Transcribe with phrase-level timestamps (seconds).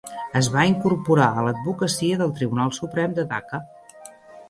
[0.37, 3.65] Es va incorporar a l'advocacia del Tribunal Suprem de Dhaka.